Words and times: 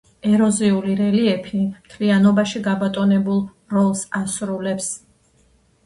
ეროზიული 0.27 0.95
რელიეფი 1.01 1.61
მთლიანობაში 1.67 2.63
გაბატონებულ 2.71 3.47
როლს 3.79 4.05
ასრულებს. 4.25 4.93